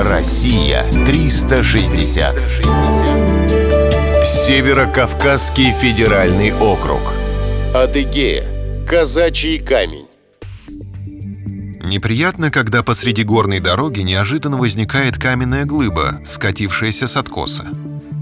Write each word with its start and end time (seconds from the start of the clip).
Россия 0.00 0.84
360. 1.06 2.36
Северо-Кавказский 4.24 5.72
федеральный 5.72 6.52
округ. 6.52 7.00
Адыгея. 7.74 8.86
Казачий 8.86 9.58
камень. 9.58 10.06
Неприятно, 11.82 12.52
когда 12.52 12.84
посреди 12.84 13.24
горной 13.24 13.58
дороги 13.58 14.02
неожиданно 14.02 14.56
возникает 14.56 15.18
каменная 15.18 15.64
глыба, 15.64 16.20
скатившаяся 16.24 17.08
с 17.08 17.16
откоса. 17.16 17.66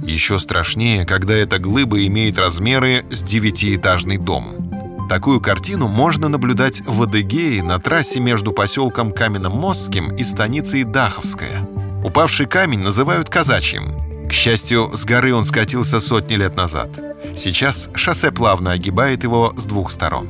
Еще 0.03 0.39
страшнее, 0.39 1.05
когда 1.05 1.35
эта 1.35 1.59
глыба 1.59 2.03
имеет 2.07 2.39
размеры 2.39 3.05
с 3.11 3.23
девятиэтажный 3.23 4.17
дом. 4.17 4.67
Такую 5.09 5.41
картину 5.41 5.87
можно 5.87 6.29
наблюдать 6.29 6.83
в 6.85 7.03
Адыгее 7.03 7.63
на 7.63 7.79
трассе 7.79 8.19
между 8.19 8.53
поселком 8.53 9.13
Каменномостским 9.13 10.17
и 10.17 10.25
станицей 10.25 10.83
Даховская. 10.83 11.56
Упавший 12.05 12.47
камень 12.47 12.81
называют 12.81 13.29
казачьим. 13.29 14.29
К 14.29 14.33
счастью, 14.33 14.91
с 14.95 15.05
горы 15.05 15.35
он 15.35 15.45
скатился 15.45 16.01
сотни 16.01 16.35
лет 16.35 16.57
назад. 16.57 16.91
Сейчас 17.37 17.91
шоссе 17.95 18.33
плавно 18.33 18.73
огибает 18.73 19.23
его 19.23 19.53
с 19.57 19.67
двух 19.67 19.91
сторон. 19.91 20.29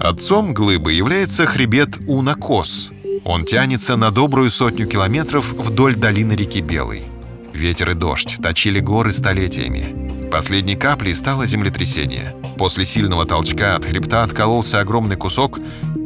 Отцом 0.00 0.54
глыбы 0.54 0.92
является 0.92 1.46
хребет 1.46 1.98
Унакос. 2.06 2.90
Он 3.24 3.44
тянется 3.44 3.96
на 3.96 4.10
добрую 4.10 4.50
сотню 4.50 4.86
километров 4.86 5.52
вдоль 5.52 5.96
долины 5.96 6.32
реки 6.32 6.60
Белой. 6.60 7.04
Ветер 7.52 7.90
и 7.90 7.94
дождь 7.94 8.36
точили 8.42 8.78
горы 8.78 9.12
столетиями. 9.12 10.28
Последней 10.30 10.76
каплей 10.76 11.14
стало 11.14 11.46
землетрясение. 11.46 12.36
После 12.56 12.84
сильного 12.84 13.26
толчка 13.26 13.74
от 13.76 13.84
хребта 13.84 14.22
откололся 14.22 14.80
огромный 14.80 15.16
кусок 15.16 15.58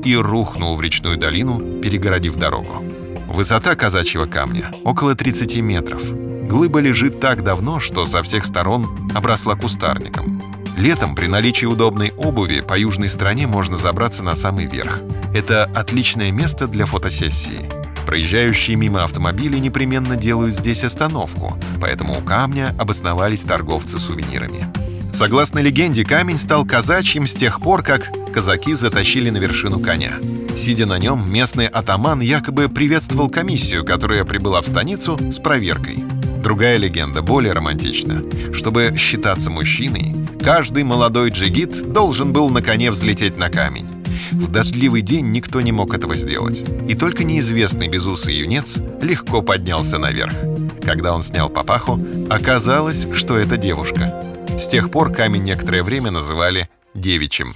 и 0.04 0.16
рухнул 0.16 0.76
в 0.76 0.80
речную 0.80 1.18
долину, 1.18 1.80
перегородив 1.80 2.36
дорогу. 2.36 2.84
Высота 3.32 3.74
казачьего 3.74 4.26
камня— 4.26 4.74
около 4.84 5.14
30 5.14 5.62
метров. 5.62 6.02
Глыба 6.12 6.80
лежит 6.80 7.18
так 7.18 7.42
давно, 7.42 7.80
что 7.80 8.04
со 8.04 8.22
всех 8.22 8.44
сторон 8.44 9.10
обросла 9.14 9.56
кустарником. 9.56 10.42
Летом 10.76 11.14
при 11.14 11.28
наличии 11.28 11.64
удобной 11.64 12.12
обуви 12.18 12.60
по 12.60 12.78
южной 12.78 13.08
стороне 13.08 13.46
можно 13.46 13.78
забраться 13.78 14.22
на 14.22 14.34
самый 14.34 14.66
верх. 14.66 15.00
Это 15.34 15.64
отличное 15.64 16.30
место 16.30 16.68
для 16.68 16.84
фотосессии. 16.84 17.70
Проезжающие 18.04 18.76
мимо 18.76 19.02
автомобили 19.02 19.56
непременно 19.56 20.16
делают 20.16 20.54
здесь 20.54 20.84
остановку, 20.84 21.56
поэтому 21.80 22.18
у 22.18 22.20
камня 22.20 22.74
обосновались 22.78 23.44
торговцы 23.44 23.98
сувенирами. 23.98 24.70
Согласно 25.12 25.58
легенде, 25.58 26.04
камень 26.04 26.38
стал 26.38 26.64
казачьим 26.64 27.26
с 27.26 27.34
тех 27.34 27.60
пор, 27.60 27.82
как 27.82 28.10
казаки 28.32 28.74
затащили 28.74 29.30
на 29.30 29.36
вершину 29.36 29.78
коня. 29.78 30.14
Сидя 30.56 30.86
на 30.86 30.98
нем, 30.98 31.30
местный 31.30 31.66
атаман 31.66 32.20
якобы 32.20 32.68
приветствовал 32.68 33.28
комиссию, 33.28 33.84
которая 33.84 34.24
прибыла 34.24 34.60
в 34.62 34.66
станицу 34.66 35.18
с 35.30 35.38
проверкой. 35.38 36.04
Другая 36.42 36.76
легенда 36.76 37.22
более 37.22 37.52
романтична. 37.52 38.24
Чтобы 38.52 38.94
считаться 38.98 39.48
мужчиной, 39.48 40.14
каждый 40.42 40.82
молодой 40.82 41.30
джигит 41.30 41.92
должен 41.92 42.32
был 42.32 42.48
на 42.48 42.62
коне 42.62 42.90
взлететь 42.90 43.36
на 43.36 43.48
камень. 43.48 43.86
В 44.32 44.50
дождливый 44.50 45.02
день 45.02 45.30
никто 45.30 45.60
не 45.60 45.72
мог 45.72 45.94
этого 45.94 46.16
сделать. 46.16 46.62
И 46.88 46.94
только 46.94 47.22
неизвестный 47.22 47.88
безусый 47.88 48.34
юнец 48.34 48.76
легко 49.00 49.42
поднялся 49.42 49.98
наверх. 49.98 50.32
Когда 50.82 51.14
он 51.14 51.22
снял 51.22 51.48
папаху, 51.48 52.00
оказалось, 52.28 53.06
что 53.14 53.36
это 53.36 53.56
девушка. 53.56 54.21
С 54.58 54.68
тех 54.68 54.90
пор 54.90 55.12
камень 55.12 55.42
некоторое 55.42 55.82
время 55.82 56.10
называли 56.10 56.68
девичьим. 56.94 57.54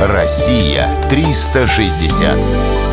Россия 0.00 0.88
360. 1.10 2.87